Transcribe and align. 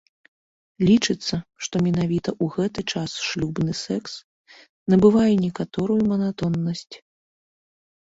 Лічыцца, 0.89 1.35
што 1.67 1.75
менавіта 1.89 2.29
ў 2.43 2.57
гэты 2.57 2.81
час 2.95 3.11
шлюбны 3.27 3.73
секс 3.83 4.11
набывае 4.97 5.31
некаторую 5.47 6.01
манатоннасць. 6.13 6.95